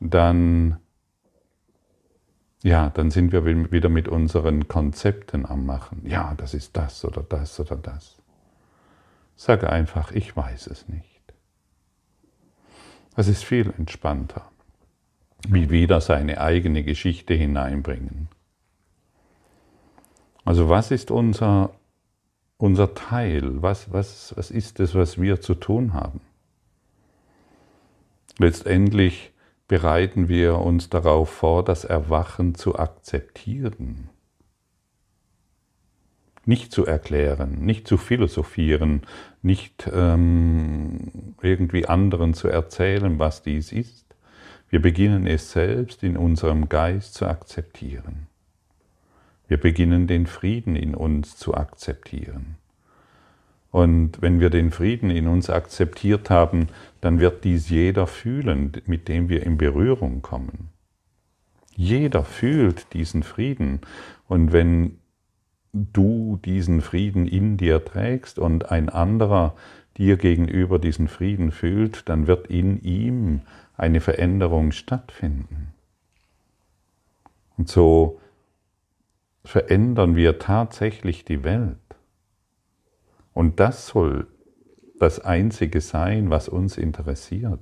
dann 0.00 0.76
ja, 2.64 2.88
dann 2.88 3.10
sind 3.10 3.30
wir 3.30 3.44
wieder 3.44 3.90
mit 3.90 4.08
unseren 4.08 4.68
Konzepten 4.68 5.44
am 5.44 5.66
Machen. 5.66 6.00
Ja, 6.06 6.32
das 6.34 6.54
ist 6.54 6.74
das 6.78 7.04
oder 7.04 7.22
das 7.22 7.60
oder 7.60 7.76
das. 7.76 8.16
Sage 9.36 9.68
einfach, 9.68 10.12
ich 10.12 10.34
weiß 10.34 10.68
es 10.68 10.88
nicht. 10.88 11.20
Das 13.14 13.28
ist 13.28 13.44
viel 13.44 13.70
entspannter, 13.76 14.50
wie 15.46 15.68
wieder 15.68 16.00
seine 16.00 16.40
eigene 16.40 16.84
Geschichte 16.84 17.34
hineinbringen. 17.34 18.28
Also 20.46 20.70
was 20.70 20.90
ist 20.90 21.10
unser, 21.10 21.74
unser 22.56 22.94
Teil? 22.94 23.60
Was, 23.60 23.92
was, 23.92 24.32
was 24.38 24.50
ist 24.50 24.80
es, 24.80 24.94
was 24.94 25.20
wir 25.20 25.42
zu 25.42 25.54
tun 25.54 25.92
haben? 25.92 26.22
Letztendlich 28.38 29.33
bereiten 29.68 30.28
wir 30.28 30.58
uns 30.58 30.90
darauf 30.90 31.30
vor, 31.30 31.64
das 31.64 31.84
Erwachen 31.84 32.54
zu 32.54 32.78
akzeptieren. 32.78 34.10
Nicht 36.46 36.72
zu 36.72 36.84
erklären, 36.84 37.64
nicht 37.64 37.88
zu 37.88 37.96
philosophieren, 37.96 39.02
nicht 39.40 39.90
ähm, 39.90 41.34
irgendwie 41.40 41.86
anderen 41.86 42.34
zu 42.34 42.48
erzählen, 42.48 43.18
was 43.18 43.42
dies 43.42 43.72
ist. 43.72 44.14
Wir 44.68 44.82
beginnen 44.82 45.26
es 45.26 45.52
selbst 45.52 46.02
in 46.02 46.18
unserem 46.18 46.68
Geist 46.68 47.14
zu 47.14 47.26
akzeptieren. 47.26 48.26
Wir 49.46 49.58
beginnen 49.58 50.06
den 50.06 50.26
Frieden 50.26 50.76
in 50.76 50.94
uns 50.94 51.36
zu 51.36 51.54
akzeptieren. 51.54 52.56
Und 53.74 54.22
wenn 54.22 54.38
wir 54.38 54.50
den 54.50 54.70
Frieden 54.70 55.10
in 55.10 55.26
uns 55.26 55.50
akzeptiert 55.50 56.30
haben, 56.30 56.68
dann 57.00 57.18
wird 57.18 57.42
dies 57.42 57.70
jeder 57.70 58.06
fühlen, 58.06 58.70
mit 58.86 59.08
dem 59.08 59.28
wir 59.28 59.44
in 59.44 59.58
Berührung 59.58 60.22
kommen. 60.22 60.68
Jeder 61.74 62.22
fühlt 62.22 62.92
diesen 62.92 63.24
Frieden. 63.24 63.80
Und 64.28 64.52
wenn 64.52 64.98
du 65.72 66.38
diesen 66.44 66.82
Frieden 66.82 67.26
in 67.26 67.56
dir 67.56 67.84
trägst 67.84 68.38
und 68.38 68.70
ein 68.70 68.90
anderer 68.90 69.56
dir 69.96 70.18
gegenüber 70.18 70.78
diesen 70.78 71.08
Frieden 71.08 71.50
fühlt, 71.50 72.08
dann 72.08 72.28
wird 72.28 72.46
in 72.46 72.80
ihm 72.80 73.40
eine 73.76 74.00
Veränderung 74.00 74.70
stattfinden. 74.70 75.74
Und 77.58 77.68
so 77.68 78.20
verändern 79.44 80.14
wir 80.14 80.38
tatsächlich 80.38 81.24
die 81.24 81.42
Welt. 81.42 81.83
Und 83.34 83.60
das 83.60 83.88
soll 83.88 84.28
das 84.98 85.20
Einzige 85.20 85.80
sein, 85.80 86.30
was 86.30 86.48
uns 86.48 86.78
interessiert. 86.78 87.60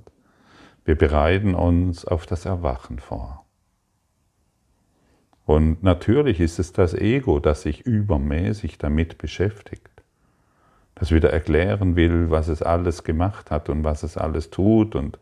Wir 0.85 0.95
bereiten 0.95 1.55
uns 1.55 2.05
auf 2.05 2.25
das 2.25 2.45
Erwachen 2.45 2.99
vor. 2.99 3.45
Und 5.45 5.83
natürlich 5.83 6.39
ist 6.39 6.59
es 6.59 6.71
das 6.71 6.93
Ego, 6.93 7.39
das 7.39 7.63
sich 7.63 7.81
übermäßig 7.81 8.77
damit 8.77 9.17
beschäftigt, 9.17 9.89
das 10.95 11.11
wieder 11.11 11.31
erklären 11.31 11.95
will, 11.95 12.29
was 12.29 12.47
es 12.47 12.61
alles 12.61 13.03
gemacht 13.03 13.51
hat 13.51 13.67
und 13.67 13.83
was 13.83 14.03
es 14.03 14.15
alles 14.15 14.51
tut 14.51 14.95
und 14.95 15.19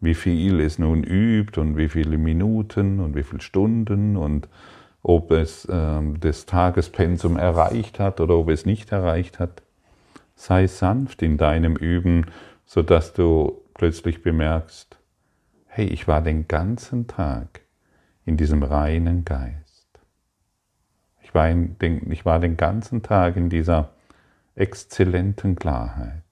wie 0.00 0.14
viel 0.14 0.60
es 0.60 0.78
nun 0.78 1.04
übt 1.04 1.60
und 1.60 1.76
wie 1.76 1.88
viele 1.88 2.18
Minuten 2.18 3.00
und 3.00 3.14
wie 3.14 3.22
viele 3.22 3.42
Stunden 3.42 4.16
und 4.16 4.48
ob 5.02 5.30
es 5.30 5.66
äh, 5.66 6.00
das 6.18 6.46
Tagespensum 6.46 7.36
erreicht 7.36 8.00
hat 8.00 8.20
oder 8.20 8.36
ob 8.36 8.48
es 8.48 8.66
nicht 8.66 8.90
erreicht 8.92 9.38
hat. 9.38 9.62
Sei 10.40 10.68
sanft 10.68 11.20
in 11.20 11.36
deinem 11.36 11.76
Üben, 11.76 12.24
sodass 12.64 13.12
du 13.12 13.60
plötzlich 13.74 14.22
bemerkst, 14.22 14.98
hey, 15.66 15.84
ich 15.84 16.08
war 16.08 16.22
den 16.22 16.48
ganzen 16.48 17.06
Tag 17.06 17.60
in 18.24 18.38
diesem 18.38 18.62
reinen 18.62 19.26
Geist. 19.26 20.00
Ich 21.20 21.34
war, 21.34 21.52
den, 21.52 22.10
ich 22.10 22.24
war 22.24 22.40
den 22.40 22.56
ganzen 22.56 23.02
Tag 23.02 23.36
in 23.36 23.50
dieser 23.50 23.90
exzellenten 24.54 25.56
Klarheit. 25.56 26.24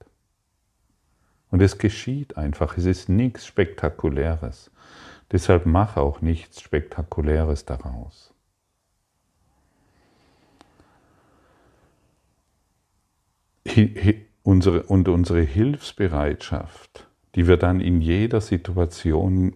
Und 1.50 1.60
es 1.60 1.76
geschieht 1.76 2.38
einfach, 2.38 2.78
es 2.78 2.86
ist 2.86 3.10
nichts 3.10 3.44
Spektakuläres. 3.44 4.70
Deshalb 5.32 5.66
mach 5.66 5.98
auch 5.98 6.22
nichts 6.22 6.62
Spektakuläres 6.62 7.66
daraus. 7.66 8.32
Unsere, 14.42 14.84
und 14.84 15.08
unsere 15.08 15.42
Hilfsbereitschaft, 15.42 17.06
die 17.34 17.46
wir 17.46 17.58
dann 17.58 17.80
in 17.80 18.00
jeder 18.00 18.40
Situation 18.40 19.54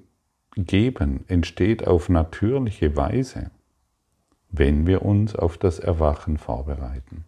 geben, 0.54 1.24
entsteht 1.28 1.86
auf 1.86 2.08
natürliche 2.08 2.94
Weise, 2.94 3.50
wenn 4.50 4.86
wir 4.86 5.02
uns 5.02 5.34
auf 5.34 5.56
das 5.56 5.78
Erwachen 5.78 6.36
vorbereiten. 6.36 7.24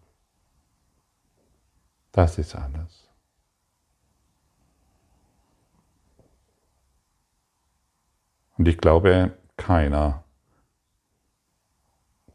Das 2.11 2.37
ist 2.37 2.55
alles. 2.55 3.09
Und 8.57 8.67
ich 8.67 8.77
glaube, 8.77 9.37
keiner 9.57 10.23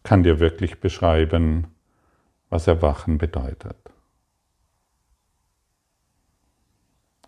kann 0.03 0.23
dir 0.23 0.41
wirklich 0.41 0.81
beschreiben, 0.81 1.69
was 2.51 2.67
Erwachen 2.67 3.17
bedeutet. 3.17 3.77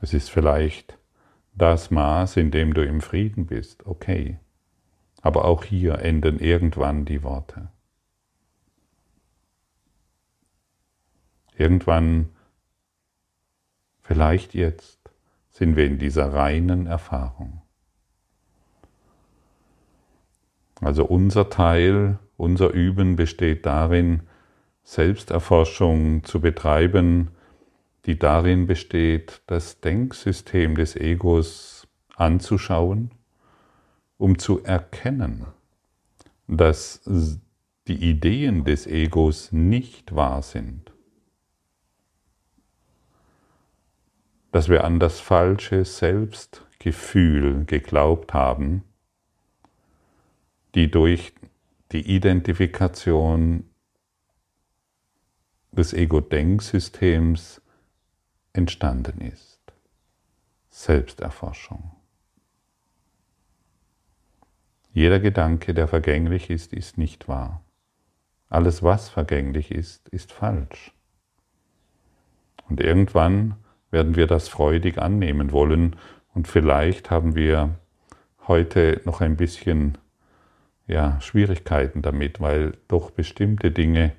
Es 0.02 0.12
ist 0.12 0.30
vielleicht 0.30 0.98
das 1.54 1.92
Maß, 1.92 2.36
in 2.36 2.50
dem 2.50 2.74
du 2.74 2.84
im 2.84 3.00
Frieden 3.00 3.46
bist, 3.46 3.86
okay. 3.86 4.38
Aber 5.22 5.44
auch 5.44 5.62
hier 5.62 6.00
enden 6.00 6.40
irgendwann 6.40 7.04
die 7.04 7.22
Worte. 7.22 7.68
Irgendwann, 11.56 12.30
vielleicht 14.02 14.54
jetzt, 14.54 14.98
sind 15.50 15.76
wir 15.76 15.86
in 15.86 16.00
dieser 16.00 16.32
reinen 16.32 16.86
Erfahrung. 16.86 17.62
Also 20.80 21.04
unser 21.04 21.48
Teil, 21.48 22.18
unser 22.36 22.70
Üben 22.70 23.14
besteht 23.14 23.66
darin, 23.66 24.22
Selbsterforschung 24.82 26.24
zu 26.24 26.40
betreiben, 26.40 27.30
die 28.06 28.18
darin 28.18 28.66
besteht, 28.66 29.42
das 29.46 29.80
Denksystem 29.80 30.74
des 30.74 30.96
Egos 30.96 31.86
anzuschauen, 32.16 33.12
um 34.18 34.38
zu 34.38 34.62
erkennen, 34.62 35.46
dass 36.46 37.02
die 37.88 38.10
Ideen 38.10 38.64
des 38.64 38.86
Egos 38.86 39.52
nicht 39.52 40.14
wahr 40.14 40.42
sind, 40.42 40.92
dass 44.50 44.68
wir 44.68 44.84
an 44.84 45.00
das 45.00 45.20
falsche 45.20 45.84
Selbstgefühl 45.84 47.64
geglaubt 47.64 48.34
haben, 48.34 48.82
die 50.74 50.90
durch 50.90 51.32
die 51.92 52.14
Identifikation 52.14 53.64
des 55.72 55.94
Ego-Denksystems 55.94 57.61
entstanden 58.52 59.20
ist. 59.20 59.60
Selbsterforschung. 60.70 61.92
Jeder 64.92 65.20
Gedanke, 65.20 65.72
der 65.74 65.88
vergänglich 65.88 66.50
ist, 66.50 66.72
ist 66.72 66.98
nicht 66.98 67.28
wahr. 67.28 67.64
Alles, 68.50 68.82
was 68.82 69.08
vergänglich 69.08 69.70
ist, 69.70 70.08
ist 70.10 70.32
falsch. 70.32 70.92
Und 72.68 72.80
irgendwann 72.80 73.56
werden 73.90 74.16
wir 74.16 74.26
das 74.26 74.48
freudig 74.48 74.98
annehmen 74.98 75.52
wollen 75.52 75.96
und 76.34 76.48
vielleicht 76.48 77.10
haben 77.10 77.34
wir 77.34 77.76
heute 78.46 79.00
noch 79.04 79.20
ein 79.20 79.36
bisschen 79.36 79.98
ja, 80.86 81.20
Schwierigkeiten 81.20 82.02
damit, 82.02 82.40
weil 82.40 82.76
doch 82.88 83.10
bestimmte 83.10 83.70
Dinge, 83.70 84.12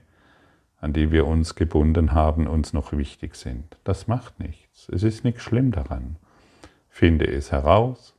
an 0.83 0.91
die 0.91 1.11
wir 1.11 1.25
uns 1.25 1.55
gebunden 1.55 2.11
haben, 2.11 2.45
uns 2.45 2.73
noch 2.73 2.91
wichtig 2.91 3.35
sind. 3.35 3.77
Das 3.85 4.07
macht 4.07 4.41
nichts. 4.41 4.89
Es 4.89 5.03
ist 5.03 5.23
nichts 5.23 5.41
schlimm 5.41 5.71
daran. 5.71 6.17
Finde 6.89 7.25
es 7.25 7.53
heraus 7.53 8.13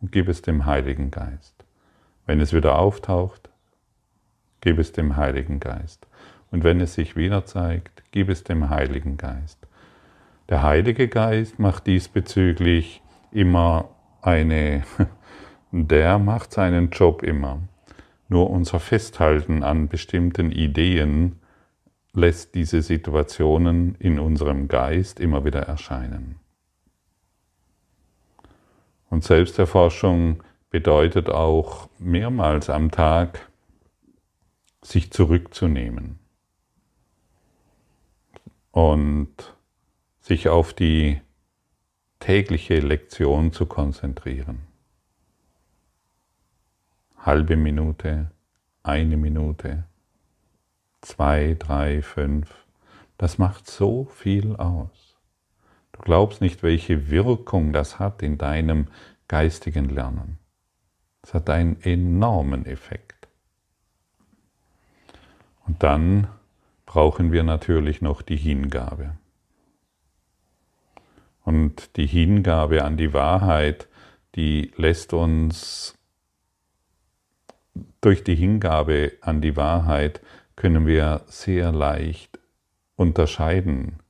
und 0.00 0.10
gib 0.10 0.26
es 0.26 0.42
dem 0.42 0.66
Heiligen 0.66 1.12
Geist. 1.12 1.54
Wenn 2.26 2.40
es 2.40 2.52
wieder 2.52 2.76
auftaucht, 2.76 3.50
gib 4.60 4.80
es 4.80 4.90
dem 4.90 5.16
Heiligen 5.16 5.60
Geist. 5.60 6.08
Und 6.50 6.64
wenn 6.64 6.80
es 6.80 6.94
sich 6.94 7.14
wieder 7.14 7.44
zeigt, 7.46 8.02
gib 8.10 8.28
es 8.30 8.42
dem 8.42 8.68
Heiligen 8.68 9.16
Geist. 9.16 9.68
Der 10.48 10.64
Heilige 10.64 11.06
Geist 11.06 11.60
macht 11.60 11.86
diesbezüglich 11.86 13.00
immer 13.30 13.90
eine, 14.22 14.82
der 15.70 16.18
macht 16.18 16.52
seinen 16.52 16.90
Job 16.90 17.22
immer. 17.22 17.60
Nur 18.28 18.50
unser 18.50 18.80
Festhalten 18.80 19.62
an 19.62 19.86
bestimmten 19.86 20.50
Ideen 20.50 21.36
lässt 22.12 22.54
diese 22.54 22.82
Situationen 22.82 23.94
in 23.96 24.18
unserem 24.18 24.68
Geist 24.68 25.20
immer 25.20 25.44
wieder 25.44 25.62
erscheinen. 25.62 26.40
Und 29.10 29.24
Selbsterforschung 29.24 30.42
bedeutet 30.70 31.30
auch 31.30 31.88
mehrmals 31.98 32.68
am 32.70 32.90
Tag 32.90 33.50
sich 34.82 35.10
zurückzunehmen 35.10 36.18
und 38.70 39.56
sich 40.20 40.48
auf 40.48 40.74
die 40.74 41.20
tägliche 42.20 42.80
Lektion 42.80 43.52
zu 43.52 43.66
konzentrieren 43.66 44.68
halbe 47.28 47.56
Minute, 47.56 48.30
eine 48.82 49.18
Minute, 49.18 49.84
zwei, 51.00 51.56
drei, 51.58 52.02
fünf. 52.02 52.66
Das 53.16 53.38
macht 53.38 53.68
so 53.68 54.04
viel 54.04 54.56
aus. 54.56 55.16
Du 55.92 56.00
glaubst 56.00 56.40
nicht, 56.40 56.62
welche 56.62 57.10
Wirkung 57.10 57.72
das 57.72 57.98
hat 57.98 58.22
in 58.22 58.38
deinem 58.38 58.88
geistigen 59.26 59.88
Lernen. 59.88 60.38
Es 61.22 61.34
hat 61.34 61.50
einen 61.50 61.80
enormen 61.82 62.64
Effekt. 62.66 63.28
Und 65.66 65.82
dann 65.82 66.28
brauchen 66.86 67.32
wir 67.32 67.42
natürlich 67.42 68.00
noch 68.00 68.22
die 68.22 68.36
Hingabe. 68.36 69.18
Und 71.44 71.96
die 71.96 72.06
Hingabe 72.06 72.84
an 72.84 72.96
die 72.96 73.12
Wahrheit, 73.12 73.88
die 74.34 74.72
lässt 74.76 75.12
uns 75.12 75.98
durch 78.00 78.24
die 78.24 78.34
Hingabe 78.34 79.12
an 79.20 79.40
die 79.40 79.56
Wahrheit 79.56 80.20
können 80.58 80.88
wir 80.88 81.22
sehr 81.28 81.70
leicht 81.70 82.40
unterscheiden, 82.96 84.00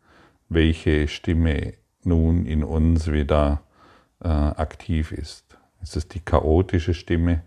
welche 0.48 1.06
Stimme 1.06 1.74
nun 2.04 2.46
in 2.46 2.64
uns 2.64 3.12
wieder 3.12 3.60
äh, 4.24 4.28
aktiv 4.28 5.12
ist. 5.12 5.58
Ist 5.82 5.98
es 5.98 6.08
die 6.08 6.20
chaotische 6.20 6.94
Stimme, 6.94 7.42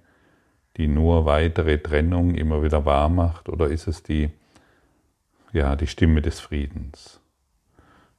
die 0.78 0.88
nur 0.88 1.26
weitere 1.26 1.80
Trennung 1.80 2.36
immer 2.36 2.62
wieder 2.62 2.86
wahr 2.86 3.10
macht, 3.10 3.50
oder 3.50 3.70
ist 3.70 3.88
es 3.88 4.04
die, 4.04 4.30
ja, 5.52 5.76
die 5.76 5.88
Stimme 5.88 6.22
des 6.22 6.40
Friedens? 6.40 7.20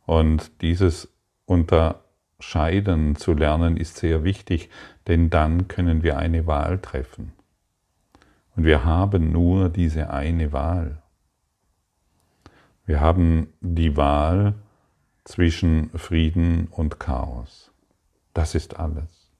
Und 0.04 0.50
dieses 0.62 1.08
Unterscheiden 1.46 3.14
zu 3.14 3.34
lernen 3.34 3.76
ist 3.76 3.98
sehr 3.98 4.24
wichtig, 4.24 4.68
denn 5.06 5.30
dann 5.30 5.68
können 5.68 6.02
wir 6.02 6.16
eine 6.16 6.48
Wahl 6.48 6.80
treffen. 6.80 7.34
Und 8.54 8.64
wir 8.64 8.84
haben 8.84 9.32
nur 9.32 9.68
diese 9.68 10.10
eine 10.10 10.52
Wahl. 10.52 11.02
Wir 12.84 13.00
haben 13.00 13.48
die 13.60 13.96
Wahl 13.96 14.54
zwischen 15.24 15.90
Frieden 15.90 16.68
und 16.70 16.98
Chaos. 16.98 17.70
Das 18.34 18.54
ist 18.54 18.78
alles. 18.78 19.30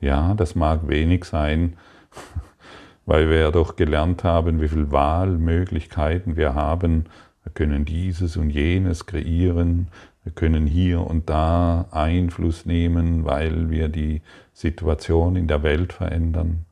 Ja, 0.00 0.34
das 0.34 0.54
mag 0.54 0.88
wenig 0.88 1.24
sein, 1.24 1.76
weil 3.06 3.28
wir 3.28 3.40
ja 3.40 3.50
doch 3.50 3.76
gelernt 3.76 4.22
haben, 4.24 4.60
wie 4.60 4.68
viele 4.68 4.92
Wahlmöglichkeiten 4.92 6.36
wir 6.36 6.54
haben. 6.54 7.06
Wir 7.42 7.52
können 7.52 7.84
dieses 7.84 8.36
und 8.36 8.50
jenes 8.50 9.06
kreieren, 9.06 9.88
wir 10.22 10.32
können 10.32 10.66
hier 10.66 11.00
und 11.00 11.30
da 11.30 11.86
Einfluss 11.90 12.66
nehmen, 12.66 13.24
weil 13.24 13.70
wir 13.70 13.88
die 13.88 14.20
Situation 14.52 15.36
in 15.36 15.48
der 15.48 15.62
Welt 15.62 15.92
verändern. 15.92 16.66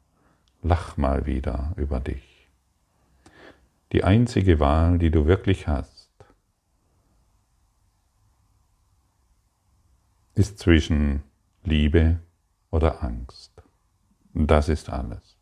Lach 0.68 0.96
mal 0.96 1.26
wieder 1.26 1.74
über 1.76 2.00
dich. 2.00 2.48
Die 3.92 4.02
einzige 4.02 4.59
Wahl, 4.59 4.98
die 4.98 5.12
du 5.12 5.26
wirklich 5.26 5.68
hast, 5.68 6.11
ist 10.35 10.59
zwischen 10.59 11.22
Liebe 11.62 12.18
oder 12.72 13.05
Angst. 13.05 13.52
Das 14.35 14.68
ist 14.68 14.90
alles. 14.90 15.37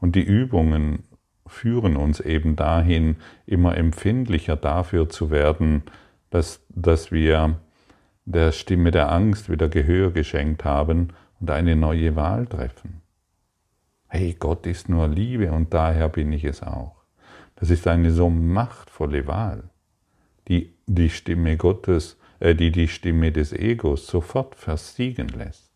Und 0.00 0.16
die 0.16 0.24
Übungen 0.24 1.04
führen 1.46 1.98
uns 1.98 2.20
eben 2.20 2.56
dahin, 2.56 3.16
immer 3.44 3.76
empfindlicher 3.76 4.56
dafür 4.56 5.10
zu 5.10 5.30
werden, 5.30 5.82
dass, 6.30 6.64
dass 6.70 7.12
wir 7.12 7.60
der 8.24 8.52
Stimme 8.52 8.90
der 8.90 9.12
Angst 9.12 9.50
wieder 9.50 9.68
Gehör 9.68 10.12
geschenkt 10.12 10.64
haben 10.64 11.08
und 11.40 11.50
eine 11.50 11.76
neue 11.76 12.16
Wahl 12.16 12.46
treffen. 12.46 12.99
Hey, 14.12 14.34
Gott 14.36 14.66
ist 14.66 14.88
nur 14.88 15.06
Liebe 15.06 15.52
und 15.52 15.72
daher 15.72 16.08
bin 16.08 16.32
ich 16.32 16.42
es 16.42 16.64
auch. 16.64 16.96
Das 17.54 17.70
ist 17.70 17.86
eine 17.86 18.10
so 18.10 18.28
machtvolle 18.28 19.28
Wahl, 19.28 19.70
die 20.48 20.74
die 20.86 21.10
Stimme 21.10 21.56
Gottes, 21.56 22.18
äh, 22.40 22.56
die 22.56 22.72
die 22.72 22.88
Stimme 22.88 23.30
des 23.30 23.52
Egos 23.52 24.08
sofort 24.08 24.56
versiegen 24.56 25.28
lässt. 25.28 25.70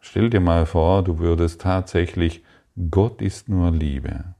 Stell 0.00 0.30
dir 0.30 0.40
mal 0.40 0.66
vor, 0.66 1.04
du 1.04 1.20
würdest 1.20 1.60
tatsächlich, 1.60 2.42
Gott 2.90 3.22
ist 3.22 3.48
nur 3.48 3.70
Liebe 3.70 4.34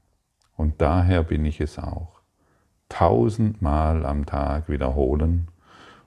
und 0.57 0.81
daher 0.81 1.23
bin 1.23 1.45
ich 1.45 1.61
es 1.61 1.79
auch, 1.79 2.19
tausendmal 2.89 4.05
am 4.05 4.25
Tag 4.25 4.67
wiederholen 4.67 5.47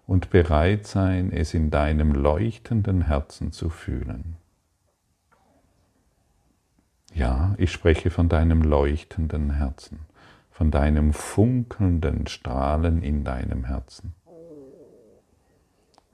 und 0.06 0.28
bereit 0.28 0.86
sein, 0.86 1.32
es 1.32 1.54
in 1.54 1.70
deinem 1.70 2.12
leuchtenden 2.12 3.06
Herzen 3.06 3.50
zu 3.50 3.70
fühlen. 3.70 4.36
Ja, 7.16 7.54
ich 7.58 7.72
spreche 7.72 8.10
von 8.10 8.28
deinem 8.28 8.62
leuchtenden 8.62 9.54
Herzen, 9.54 10.00
von 10.50 10.70
deinem 10.70 11.12
funkelnden 11.12 12.26
Strahlen 12.26 13.02
in 13.02 13.24
deinem 13.24 13.64
Herzen. 13.64 14.14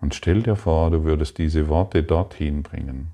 Und 0.00 0.14
stell 0.14 0.42
dir 0.42 0.56
vor, 0.56 0.90
du 0.90 1.04
würdest 1.04 1.38
diese 1.38 1.68
Worte 1.68 2.02
dorthin 2.02 2.62
bringen 2.62 3.12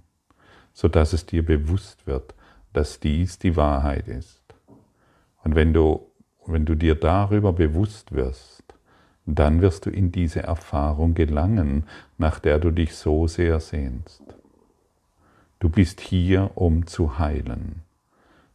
sodass 0.79 1.12
es 1.12 1.27
dir 1.27 1.44
bewusst 1.44 2.07
wird, 2.07 2.35
dass 2.72 3.01
dies 3.01 3.40
die 3.40 3.57
Wahrheit 3.57 4.07
ist. 4.07 4.40
Und 5.42 5.57
wenn 5.57 5.72
du, 5.72 6.07
wenn 6.46 6.66
du 6.66 6.77
dir 6.77 6.94
darüber 6.94 7.53
bewusst 7.53 8.12
wirst, 8.12 8.62
dann 9.27 9.61
wirst 9.61 9.87
du 9.87 9.90
in 9.90 10.12
diese 10.12 10.44
Erfahrung 10.44 11.14
gelangen, 11.14 11.83
nach 12.16 12.38
der 12.38 12.61
du 12.61 12.70
dich 12.70 12.94
so 12.94 13.27
sehr 13.27 13.59
sehnst. 13.59 14.22
Du 15.59 15.68
bist 15.68 16.01
hier, 16.01 16.53
um 16.55 16.87
zu 16.87 17.18
heilen. 17.18 17.83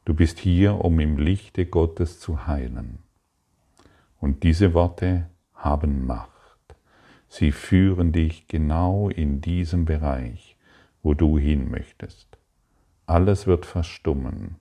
Du 0.05 0.13
bist 0.13 0.39
hier, 0.39 0.83
um 0.83 0.99
im 0.99 1.17
Lichte 1.17 1.65
Gottes 1.65 2.19
zu 2.19 2.47
heilen. 2.47 2.99
Und 4.19 4.43
diese 4.43 4.73
Worte 4.73 5.29
haben 5.53 6.05
Macht. 6.05 6.29
Sie 7.27 7.51
führen 7.51 8.11
dich 8.11 8.47
genau 8.47 9.09
in 9.09 9.41
diesem 9.41 9.85
Bereich 9.85 10.53
wo 11.03 11.13
du 11.13 11.37
hin 11.37 11.69
möchtest. 11.69 12.37
Alles 13.05 13.45
wird 13.45 13.65
verstummen, 13.65 14.55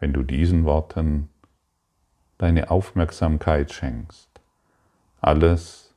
wenn 0.00 0.14
du 0.14 0.22
diesen 0.22 0.64
Worten 0.64 1.28
deine 2.38 2.70
Aufmerksamkeit 2.70 3.72
schenkst. 3.72 4.28
Alles 5.20 5.94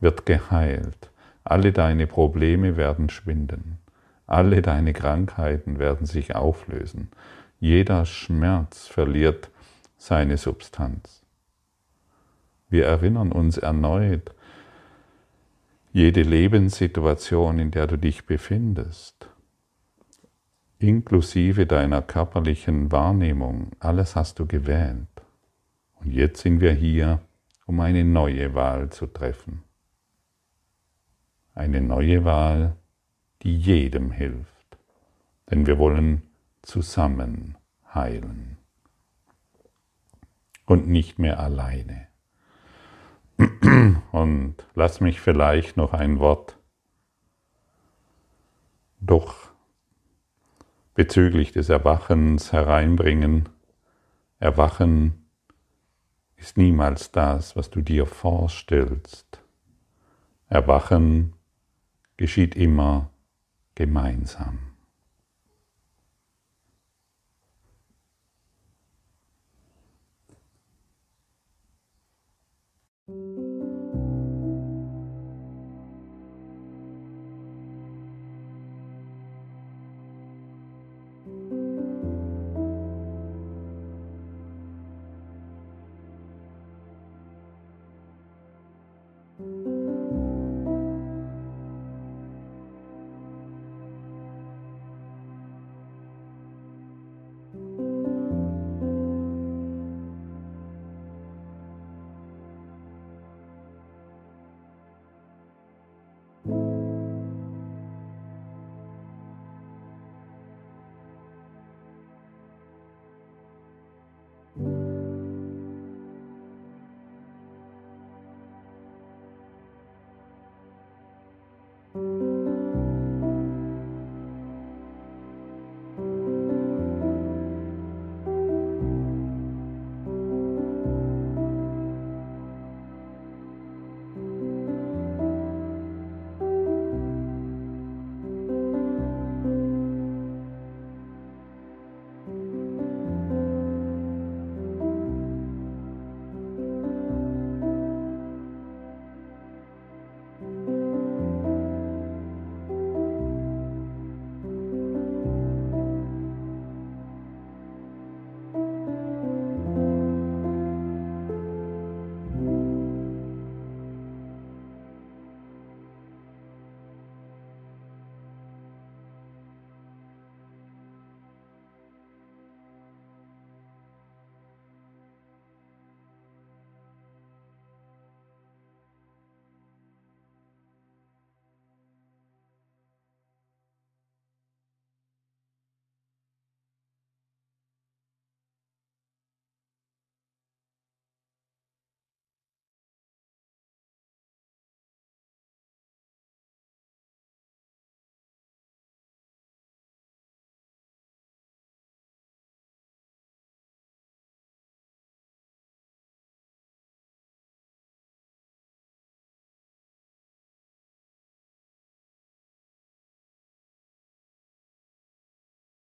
wird 0.00 0.26
geheilt, 0.26 1.10
alle 1.44 1.72
deine 1.72 2.06
Probleme 2.06 2.76
werden 2.76 3.08
schwinden, 3.08 3.78
alle 4.26 4.62
deine 4.62 4.92
Krankheiten 4.92 5.78
werden 5.78 6.06
sich 6.06 6.34
auflösen, 6.34 7.10
jeder 7.58 8.04
Schmerz 8.04 8.86
verliert 8.86 9.50
seine 9.96 10.36
Substanz. 10.36 11.22
Wir 12.68 12.86
erinnern 12.86 13.32
uns 13.32 13.58
erneut 13.58 14.32
jede 15.92 16.20
Lebenssituation, 16.20 17.58
in 17.58 17.70
der 17.70 17.86
du 17.86 17.96
dich 17.96 18.26
befindest, 18.26 19.30
inklusive 20.78 21.64
deiner 21.64 22.02
körperlichen 22.02 22.92
Wahrnehmung, 22.92 23.70
alles 23.78 24.14
hast 24.14 24.38
du 24.38 24.44
gewählt. 24.46 25.08
Und 25.94 26.12
jetzt 26.12 26.42
sind 26.42 26.60
wir 26.60 26.72
hier, 26.72 27.22
um 27.64 27.80
eine 27.80 28.04
neue 28.04 28.52
Wahl 28.54 28.90
zu 28.90 29.06
treffen. 29.06 29.62
Eine 31.54 31.80
neue 31.80 32.26
Wahl, 32.26 32.76
die 33.46 33.56
jedem 33.56 34.10
hilft, 34.10 34.76
denn 35.48 35.68
wir 35.68 35.78
wollen 35.78 36.22
zusammen 36.62 37.56
heilen 37.94 38.58
und 40.64 40.88
nicht 40.88 41.20
mehr 41.20 41.38
alleine. 41.38 42.08
Und 44.10 44.56
lass 44.74 45.00
mich 45.00 45.20
vielleicht 45.20 45.76
noch 45.76 45.92
ein 45.92 46.18
Wort 46.18 46.58
doch 48.98 49.50
bezüglich 50.94 51.52
des 51.52 51.68
Erwachens 51.68 52.50
hereinbringen. 52.52 53.48
Erwachen 54.40 55.28
ist 56.34 56.56
niemals 56.56 57.12
das, 57.12 57.54
was 57.54 57.70
du 57.70 57.80
dir 57.82 58.06
vorstellst. 58.06 59.44
Erwachen 60.48 61.34
geschieht 62.16 62.56
immer 62.56 63.10
gemeinsam. 63.76 64.75